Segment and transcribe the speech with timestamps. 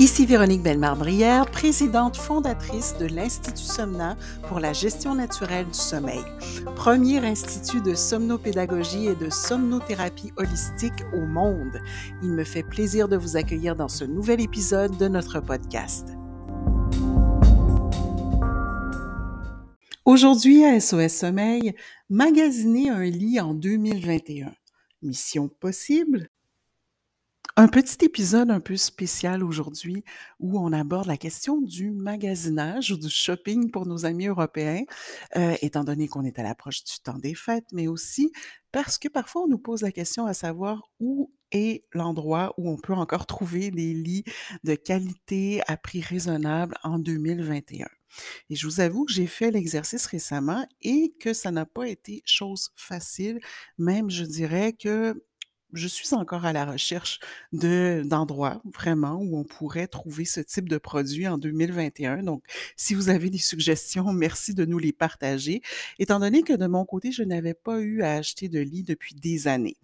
[0.00, 4.16] Ici Véronique Bellemare-Brière, présidente fondatrice de l'Institut Somna
[4.48, 6.24] pour la gestion naturelle du sommeil,
[6.74, 11.82] premier institut de somnopédagogie et de somnothérapie holistique au monde.
[12.22, 16.08] Il me fait plaisir de vous accueillir dans ce nouvel épisode de notre podcast.
[20.06, 21.74] Aujourd'hui à SOS Sommeil,
[22.08, 24.50] magasiner un lit en 2021.
[25.02, 26.30] Mission possible?
[27.60, 30.02] Un petit épisode un peu spécial aujourd'hui
[30.38, 34.84] où on aborde la question du magasinage ou du shopping pour nos amis européens,
[35.36, 38.32] euh, étant donné qu'on est à l'approche du temps des fêtes, mais aussi
[38.72, 42.78] parce que parfois on nous pose la question à savoir où est l'endroit où on
[42.78, 44.24] peut encore trouver des lits
[44.64, 47.88] de qualité à prix raisonnable en 2021.
[48.48, 52.22] Et je vous avoue que j'ai fait l'exercice récemment et que ça n'a pas été
[52.24, 53.38] chose facile.
[53.76, 55.22] Même, je dirais que
[55.72, 57.20] je suis encore à la recherche
[57.52, 62.22] de d'endroits vraiment où on pourrait trouver ce type de produit en 2021.
[62.22, 62.44] Donc,
[62.76, 65.62] si vous avez des suggestions, merci de nous les partager.
[65.98, 69.14] Étant donné que de mon côté, je n'avais pas eu à acheter de lit depuis
[69.14, 69.76] des années.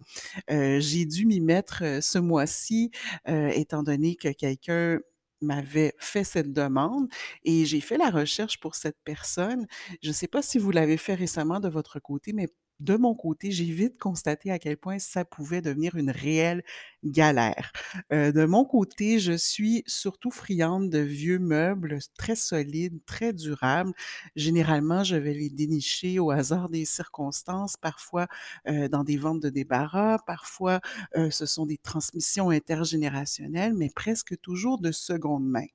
[0.51, 2.91] Euh, j'ai dû m'y mettre euh, ce mois-ci,
[3.27, 4.99] euh, étant donné que quelqu'un
[5.41, 7.07] m'avait fait cette demande
[7.43, 9.67] et j'ai fait la recherche pour cette personne.
[10.01, 12.47] Je ne sais pas si vous l'avez fait récemment de votre côté, mais
[12.79, 16.63] de mon côté, j'ai vite constaté à quel point ça pouvait devenir une réelle
[17.03, 17.71] galère.
[18.13, 23.93] Euh, de mon côté, je suis surtout friande de vieux meubles très solides, très durables.
[24.35, 28.27] Généralement, je vais les dénicher au hasard des circonstances, parfois
[28.67, 30.79] euh, dans des ventes de débarras, parfois
[31.15, 35.65] euh, ce sont des transmissions intergénérationnelles, mais presque toujours de seconde main.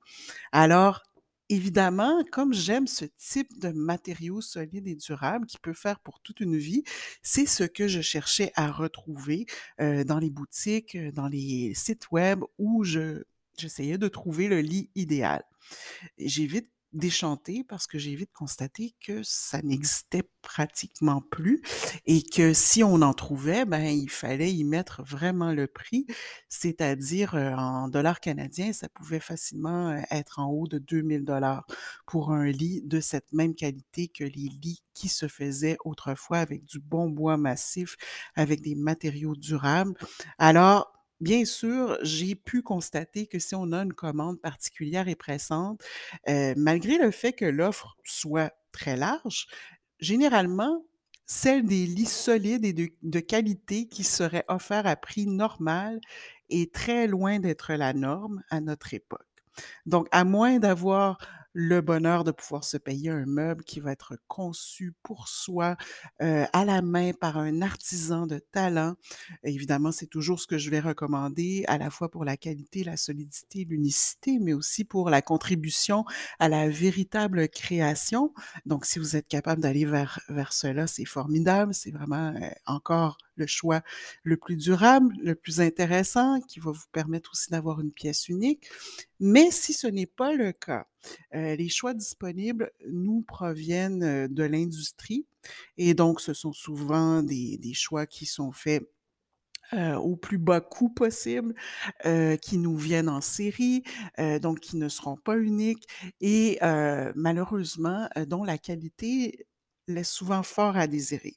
[0.51, 1.03] Alors,
[1.49, 6.39] Évidemment, comme j'aime ce type de matériaux solides et durables qui peut faire pour toute
[6.39, 6.83] une vie,
[7.21, 9.45] c'est ce que je cherchais à retrouver
[9.81, 13.23] euh, dans les boutiques, euh, dans les sites web où je
[13.57, 15.43] j'essayais de trouver le lit idéal.
[16.17, 21.61] J'ai vite déchanté parce que j'ai vite constaté que ça n'existait pratiquement plus
[22.05, 26.05] et que si on en trouvait, ben il fallait y mettre vraiment le prix,
[26.49, 31.65] c'est-à-dire euh, en dollars canadiens, ça pouvait facilement euh, être en haut de 2000 dollars
[32.05, 36.65] pour un lit de cette même qualité que les lits qui se faisaient autrefois avec
[36.65, 37.95] du bon bois massif,
[38.35, 39.93] avec des matériaux durables.
[40.37, 40.93] Alors,
[41.23, 45.81] Bien sûr, j'ai pu constater que si on a une commande particulière et pressante,
[46.27, 49.47] euh, malgré le fait que l'offre soit très large,
[49.99, 50.85] généralement,
[51.25, 56.01] celle des lits solides et de, de qualité qui seraient offerts à prix normal
[56.49, 59.21] est très loin d'être la norme à notre époque.
[59.85, 61.17] Donc, à moins d'avoir
[61.53, 65.77] le bonheur de pouvoir se payer un meuble qui va être conçu pour soi,
[66.21, 68.95] euh, à la main par un artisan de talent.
[69.43, 72.97] Évidemment, c'est toujours ce que je vais recommander, à la fois pour la qualité, la
[72.97, 76.05] solidité, l'unicité, mais aussi pour la contribution
[76.39, 78.33] à la véritable création.
[78.65, 81.73] Donc, si vous êtes capable d'aller vers, vers cela, c'est formidable.
[81.73, 82.33] C'est vraiment
[82.65, 83.81] encore le choix
[84.23, 88.69] le plus durable, le plus intéressant, qui va vous permettre aussi d'avoir une pièce unique.
[89.19, 90.87] Mais si ce n'est pas le cas,
[91.35, 95.25] euh, les choix disponibles nous proviennent euh, de l'industrie
[95.77, 98.83] et donc ce sont souvent des, choix qui sont faits
[99.73, 101.53] euh, au plus bas coût possible,
[102.41, 103.83] qui nous viennent en série,
[104.41, 105.87] donc qui ne seront pas uniques
[106.21, 106.59] et
[107.15, 109.47] malheureusement dont la qualité
[109.87, 111.35] laisse souvent fort à désirer.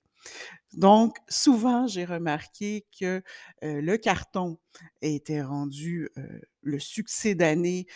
[0.72, 3.22] Donc, souvent, j'ai remarqué que
[3.62, 4.58] le carton
[5.02, 6.10] était rendu
[6.62, 7.86] le succès d'année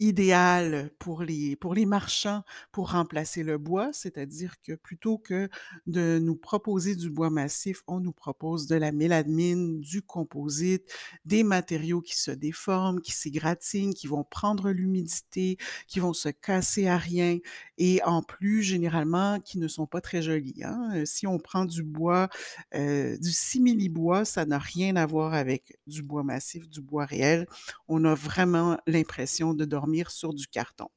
[0.00, 5.48] idéal pour les, pour les marchands pour remplacer le bois, c'est-à-dire que plutôt que
[5.86, 10.90] de nous proposer du bois massif, on nous propose de la mélamine, du composite,
[11.26, 16.88] des matériaux qui se déforment, qui s'égratignent, qui vont prendre l'humidité, qui vont se casser
[16.88, 17.38] à rien
[17.76, 20.62] et en plus, généralement, qui ne sont pas très jolis.
[20.64, 20.90] Hein.
[20.94, 22.28] Euh, si on prend du bois,
[22.74, 27.46] euh, du simili-bois, ça n'a rien à voir avec du bois massif, du bois réel.
[27.88, 30.88] On a vraiment l'impression de dormir sur du carton.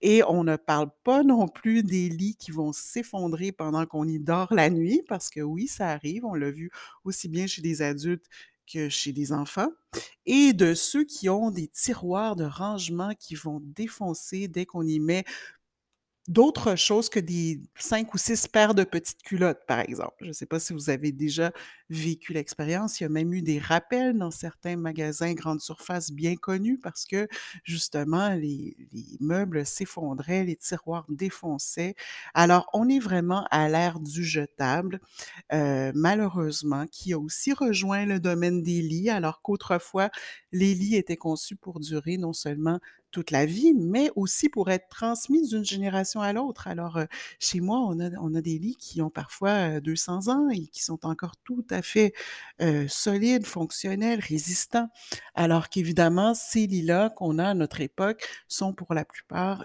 [0.00, 4.20] Et on ne parle pas non plus des lits qui vont s'effondrer pendant qu'on y
[4.20, 6.70] dort la nuit, parce que oui, ça arrive, on l'a vu
[7.04, 8.26] aussi bien chez des adultes
[8.72, 9.70] que chez des enfants,
[10.26, 15.00] et de ceux qui ont des tiroirs de rangement qui vont défoncer dès qu'on y
[15.00, 15.24] met
[16.28, 20.14] d'autres choses que des 5 ou 6 paires de petites culottes, par exemple.
[20.20, 21.52] Je ne sais pas si vous avez déjà
[21.90, 23.00] vécu l'expérience.
[23.00, 27.06] Il y a même eu des rappels dans certains magasins grande surface bien connus parce
[27.06, 27.28] que
[27.64, 31.94] justement les les meubles s'effondraient, les tiroirs défonçaient.
[32.34, 35.00] Alors on est vraiment à l'ère du jetable,
[35.52, 40.10] heu, malheureusement, qui a aussi rejoint le domaine des lits alors qu'autrefois
[40.52, 42.80] les lits étaient conçus pour durer non seulement
[43.10, 46.68] toute la vie, mais aussi pour être transmis d'une génération à l'autre.
[46.68, 47.06] Alors, heu,
[47.38, 51.04] chez moi, on a des lits qui ont parfois, heu, 200 ans et qui sont
[51.06, 52.12] encore tout à fait,
[52.60, 54.88] heu, solides, fonctionnels, résistants.
[55.34, 59.64] Alors qu'évidemment, ces lits-là qu'on a à notre époque sont pour la plupart,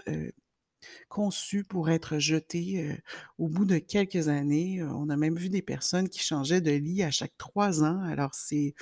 [1.08, 2.98] conçus pour être jetés,
[3.38, 4.82] au bout de quelques années.
[4.82, 8.00] On a même vu des personnes qui changeaient de lit à chaque 3 ans.
[8.04, 8.74] Alors c'est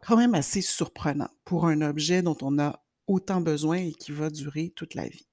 [0.00, 4.30] quand même assez surprenant pour un objet dont on a autant besoin et qui va
[4.30, 5.26] durer toute la vie.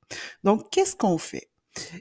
[0.43, 1.49] Donc qu'est-ce qu'on fait?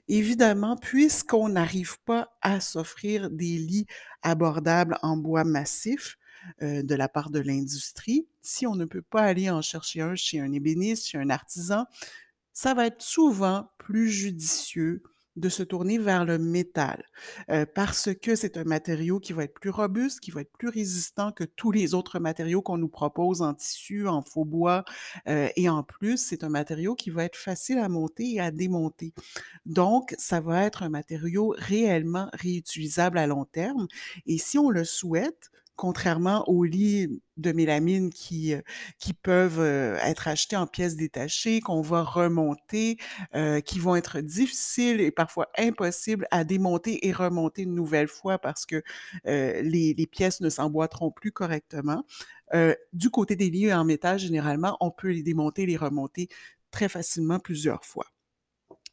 [0.08, 3.86] Évidemment, puisqu'on n'arrive pas à s'offrir des lits
[4.22, 6.16] abordables en bois massif,
[6.62, 10.14] heu, de la part de l'industrie, si on ne peut pas aller en chercher un
[10.14, 11.86] chez un ébéniste, chez un artisan,
[12.52, 15.02] ça va être souvent plus judicieux
[15.36, 17.04] de se tourner vers le métal,
[17.50, 20.68] heu, parce que c'est un matériau qui va être plus robuste, qui va être plus
[20.68, 24.84] résistant que tous les autres matériaux qu'on nous propose en tissu, en faux bois,
[25.28, 28.50] heu et en plus, c'est un matériau qui va être facile à monter et à
[28.50, 29.12] démonter.
[29.66, 33.86] Donc ça va être un matériau réellement réutilisable à long terme
[34.26, 38.62] et si on le souhaite, contrairement aux lits de mélamine qui, heu,
[38.98, 42.98] qui peuvent, heu, être achetés en pièces détachées, qu'on va remonter,
[43.36, 48.38] heu, qui vont être difficiles et parfois impossibles à démonter et remonter une nouvelle fois
[48.38, 48.82] parce que,
[49.24, 52.04] les les pièces ne s'emboîteront plus correctement.
[52.92, 56.28] Du côté des lits en métal, généralement, on peut les démonter, les remonter
[56.70, 58.06] très facilement plusieurs fois.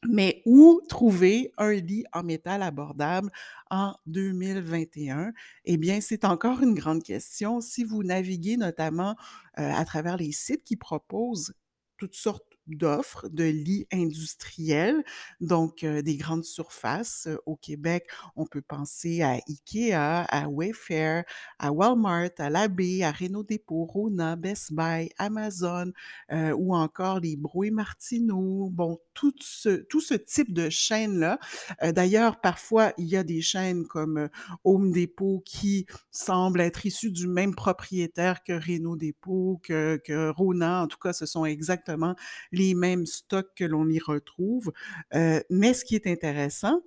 [0.10, 3.30] Mais où trouver un lit en métal abordable
[3.70, 5.32] en 2021?
[5.66, 7.62] Eh bien, c'est encore une grande question.
[7.62, 9.12] Si vous naviguez notamment,
[9.60, 11.54] heu, à travers les sites qui proposent
[11.98, 15.04] toutes sortes d'offres de lits industriels,
[15.42, 17.28] donc heu, des grandes surfaces.
[17.28, 21.24] Heu, au Québec, on peut penser à IKEA, à Wayfair,
[21.60, 25.92] à Walmart, à Labé, à Réno Dépôt, Rona, Best Buy, Amazon,
[26.32, 28.70] heu, ou encore les Bro et Martineau.
[28.72, 31.40] Bon, tout ce tout ce type de chaînes-là.
[31.84, 34.30] Heu, d'ailleurs, parfois, il y a des chaînes comme,
[34.64, 40.84] Home Depot qui semblent être issues du même propriétaire que Réno Dépôt, que que Rona.
[40.84, 42.16] En tout cas, ce sont exactement
[42.52, 44.72] les mêmes stocks que l'on y retrouve.
[45.16, 46.82] Heu, mais ce qui est intéressant,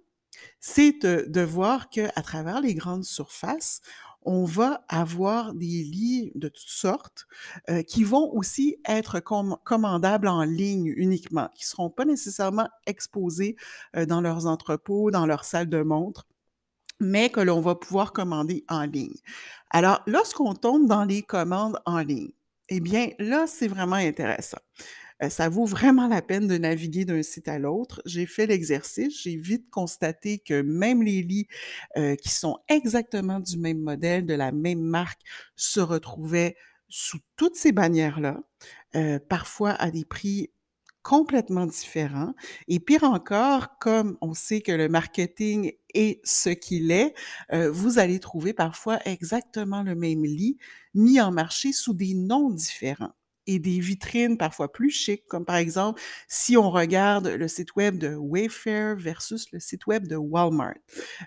[0.60, 3.80] c'est de voir qu'à travers les grandes surfaces,
[4.22, 7.26] on va avoir des lits de toutes sortes,
[7.70, 13.56] heu, qui vont aussi être comm commandables en ligne uniquement, qui seront pas nécessairement exposés,
[13.96, 16.26] heu, dans leurs entrepôts, dans leurs salles de montre,
[17.00, 19.16] mais que l'on va pouvoir commander en ligne.
[19.70, 22.32] Alors, lorsqu'on tombe dans les commandes en ligne,
[22.70, 24.58] eh bien là, c'est vraiment intéressant.
[25.28, 28.02] Ça vaut vraiment la peine de naviguer d'un site à l'autre.
[28.04, 31.46] J'ai fait l'exercice, j'ai vite constaté que même les lits,
[31.96, 35.20] qui sont exactement du même modèle, de la même marque,
[35.56, 36.56] se retrouvaient
[36.88, 38.40] sous toutes ces bannières-là,
[39.28, 40.50] parfois à des prix
[41.02, 42.34] complètement différents
[42.66, 47.14] et pire encore, comme on sait que le marketing est ce qu'il est,
[47.52, 50.58] vous allez trouver parfois exactement le même lit
[50.94, 53.12] mis en marché sous des noms différents
[53.46, 57.98] et des vitrines parfois plus chics, comme par exemple, si on regarde le site web
[57.98, 60.74] de Wayfair versus le site web de Walmart.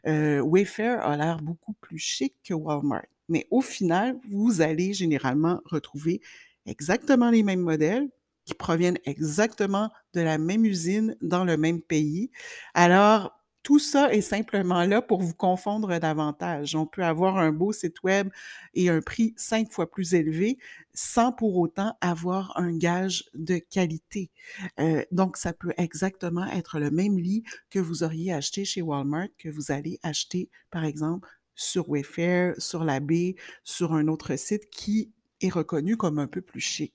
[0.07, 5.61] Heu, Wayfair a l'air beaucoup plus chic que Walmart, mais au final, vous allez généralement
[5.65, 6.21] retrouver
[6.65, 8.09] exactement les mêmes modèles
[8.45, 12.31] qui proviennent exactement de la même usine dans le même pays.
[12.73, 13.36] Alors,
[13.67, 16.73] tout ça est simplement là pour vous confondre davantage.
[16.73, 18.29] On peut avoir un beau site web
[18.73, 20.57] et un prix 5 fois plus élevé
[20.93, 24.31] sans pour autant avoir un gage de qualité.
[24.79, 29.27] Heu, donc ça peut exactement être le même lit que vous auriez acheté chez Walmart,
[29.37, 35.11] que vous allez acheter, par exemple, sur Wayfair, sur Labé, sur un autre site qui
[35.41, 36.93] est reconnu comme un peu plus chic.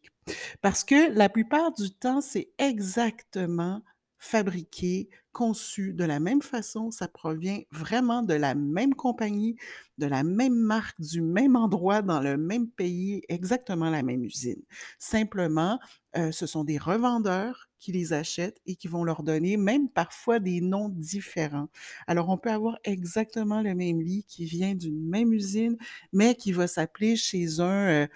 [0.62, 3.82] Parce que la plupart du temps, c'est exactement
[4.22, 9.56] fabriqué, conçu de la même façon, ça provient vraiment de la même compagnie,
[9.98, 14.62] de la même marque, du même endroit, dans le même pays, exactement la même usine.
[15.00, 15.80] Simplement,
[16.16, 20.38] heu, ce sont des revendeurs qui les achètent et qui vont leur donner même parfois
[20.38, 21.68] des noms différents.
[22.06, 25.76] Alors on peut avoir exactement le même lit qui vient d'une même usine,
[26.12, 28.08] mais qui va s'appeler chez un, heu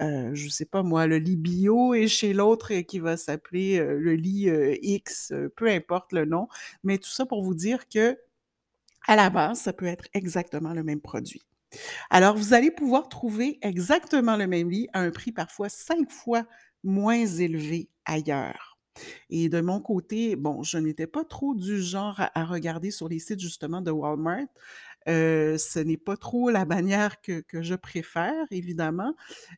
[0.00, 3.78] euh, je sais pas moi, le lit bio et chez l'autre euh, qui va s'appeler
[3.78, 4.48] euh, le lit
[4.82, 6.48] X, peu importe le nom,
[6.82, 8.18] mais tout ça pour vous dire que
[9.06, 11.42] à la base, ça peut être exactement le même produit.
[12.08, 16.44] Alors, vous allez pouvoir trouver exactement le même lit à un prix parfois cinq fois
[16.82, 18.78] moins élevé ailleurs.
[19.28, 23.18] Et de mon côté, bon, je n'étais pas trop du genre à, regarder sur les
[23.18, 24.46] sites justement de Walmart.
[25.06, 29.14] Ce n'est pas trop la bannière que, je préfère, évidemment,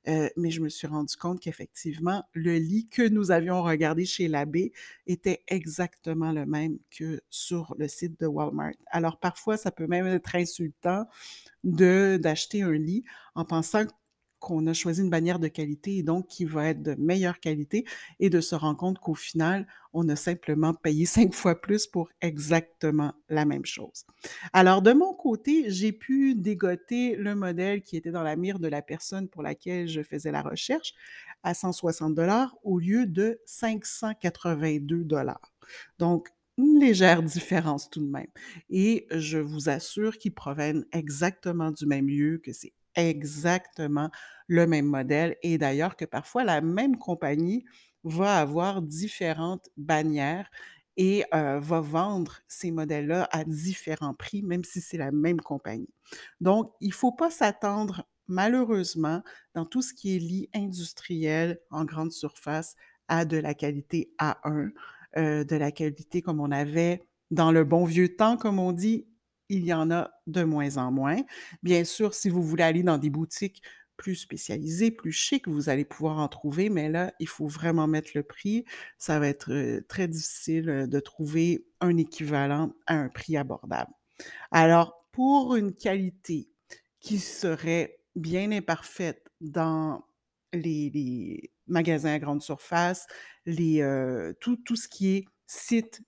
[0.07, 4.73] mais je me suis rendu compte qu'effectivement, le lit que nous avions regardé chez l'abbé
[5.07, 8.75] était exactement le même que sur le site de Walmart.
[8.87, 11.07] Alors parfois, ça peut même être insultant
[11.63, 13.85] d'acheter un lit en pensant
[14.47, 17.85] qu'on a choisi une bannière de qualité et donc qui va être de meilleure qualité
[18.21, 22.09] et de se rendre compte qu'au final, on a simplement payé cinq fois plus pour
[22.21, 24.07] exactement la même chose.
[24.53, 28.69] Alors, de mon côté, j'ai pu dégoter le modèle qui était dans la mire de
[28.69, 30.95] la personne pour laquelle je faisais la recherche
[31.43, 35.53] à 160 dollars au lieu de 582 dollars.
[35.99, 38.31] Donc, une légère différence tout de même.
[38.71, 44.11] Et je vous assure qu'ils proviennent exactement du même lieu, que c'est exactement
[44.49, 47.65] le même modèle et d'ailleurs que parfois la même compagnie
[48.05, 50.51] va avoir différentes bannières
[50.97, 55.91] et va vendre ces modèles-là à différents prix, même si c'est la même compagnie.
[56.41, 59.23] Donc, il ne faut pas s'attendre, malheureusement,
[59.55, 62.77] dans tout ce qui est lit industriel en grande surface,
[63.09, 64.71] à de la qualité A1,
[65.17, 69.07] de la qualité comme on avait dans le bon vieux temps, comme on dit,
[69.49, 71.23] il y en a de moins en moins.
[71.63, 73.63] Bien sûr, si vous voulez aller dans des boutiques
[73.97, 78.11] plus spécialisées, plus chic, vous allez pouvoir en trouver, mais là, il faut vraiment mettre
[78.15, 78.65] le prix.
[78.99, 83.93] Ça va être très difficile de trouver un équivalent à un prix abordable.
[84.51, 86.49] Alors, pour une qualité
[87.01, 90.05] qui serait bien imparfaite dans
[90.53, 93.07] les, magasins à grande surface,
[93.47, 96.03] tout, tout ce qui est site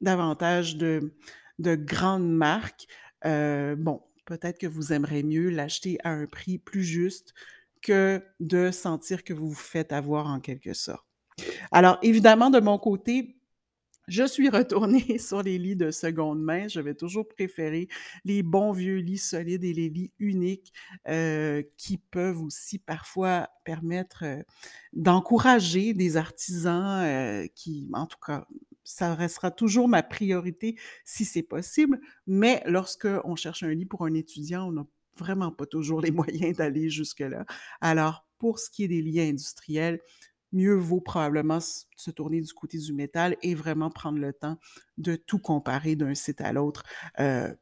[0.00, 1.16] davantage de,
[1.58, 2.86] de grandes marques,
[3.24, 7.34] bon, peut-être que vous aimeriez mieux l'acheter à un prix plus juste
[7.82, 11.06] que de sentir que vous vous faites avoir en quelque sorte.
[11.70, 13.36] Alors, évidemment, de mon côté,
[14.08, 16.68] je suis retournée sur les lits de seconde main.
[16.68, 17.88] Je vais toujours préférer
[18.24, 20.72] les bons vieux lits solides et les lits uniques
[21.76, 24.24] qui peuvent aussi parfois permettre
[24.92, 28.46] d'encourager des artisans qui, en tout cas,
[28.86, 32.00] ça restera toujours ma priorité si c'est possible.
[32.26, 36.56] Mais lorsqu'on cherche un lit pour un étudiant, on n'a vraiment pas toujours les moyens
[36.56, 37.44] d'aller jusque-là.
[37.80, 40.00] Alors, pour ce qui est des lits industriels,
[40.52, 44.58] mieux vaut probablement se tourner du côté du métal et vraiment prendre le temps
[44.98, 46.84] de tout comparer d'un site à l'autre.
[47.18, 47.52] Euh,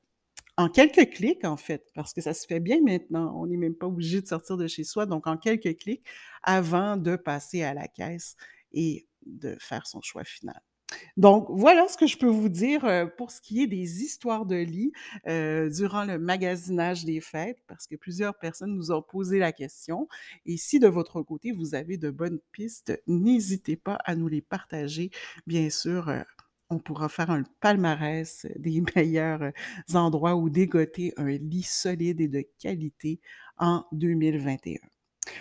[0.57, 3.35] en quelques clics, en fait, parce que ça se fait bien maintenant.
[3.41, 5.07] On n'est même pas obligé de sortir de chez soi.
[5.07, 6.05] Donc, en quelques clics,
[6.43, 8.37] avant de passer à la caisse
[8.73, 10.61] et de faire son choix final.
[11.17, 14.57] Donc, voilà ce que je peux vous dire pour ce qui est des histoires de
[14.57, 14.93] lit
[15.27, 20.09] durant le magasinage des fêtes, parce que plusieurs personnes nous ont posé la question.
[20.47, 24.43] Et si de votre côté, vous avez de bonnes pistes, n'hésitez pas à nous les
[24.43, 25.11] partager.
[25.47, 26.13] Bien sûr,
[26.71, 29.53] on pourra faire un palmarès des meilleurs
[29.93, 33.21] endroits où dégoter un lit solide et de qualité
[33.59, 34.79] en 2021.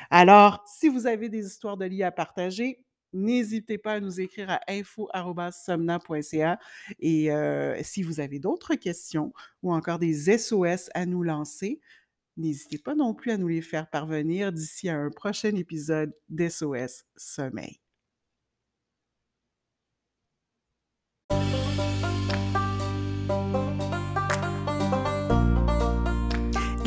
[0.09, 2.82] Alors, si vous avez des histoires de lit à partager,
[3.13, 6.59] n'hésitez pas à nous écrire à info.somna.ca.
[6.99, 7.29] Et
[7.83, 11.79] si vous avez d'autres questions ou encore des SOS à nous lancer,
[12.37, 17.03] n'hésitez pas non plus à nous les faire parvenir d'ici à un prochain épisode d'SOS
[17.15, 17.82] Sommeil.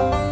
[0.00, 0.29] Thank you.